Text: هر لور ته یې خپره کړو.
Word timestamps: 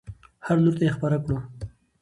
هر 0.45 0.57
لور 0.63 0.75
ته 0.77 0.83
یې 0.87 0.91
خپره 0.97 1.17
کړو. 1.23 1.37